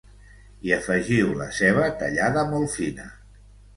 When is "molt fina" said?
2.55-3.07